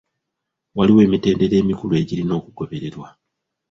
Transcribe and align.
Waliwo 0.77 0.99
emitendera 1.07 1.55
emikulu 1.61 1.93
egirina 2.01 2.33
okugobererwa. 2.39 3.07